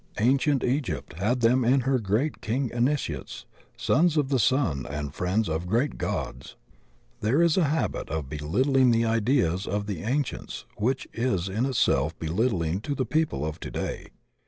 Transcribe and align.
Ancient 0.17 0.63
Egypt 0.63 1.13
had 1.19 1.41
them 1.41 1.63
in 1.63 1.81
her 1.81 1.99
great 1.99 2.41
king 2.41 2.71
Initiates, 2.71 3.45
sons 3.77 4.17
of 4.17 4.29
the 4.29 4.39
sun 4.39 4.83
and 4.89 5.13
friends 5.13 5.47
of 5.47 5.67
great 5.67 5.99
gods. 5.99 6.55
There 7.19 7.39
is 7.39 7.55
a 7.55 7.65
habit 7.65 8.09
of 8.09 8.27
belittling 8.27 8.89
the 8.89 9.05
ideas 9.05 9.67
of 9.67 9.85
the 9.85 10.01
ancients 10.01 10.65
which 10.77 11.07
is 11.13 11.47
in 11.47 11.67
itself 11.67 12.17
belitding 12.17 12.81
to 12.81 12.95
the 12.95 13.05
people 13.05 13.45
of 13.45 13.59
today. 13.59 14.07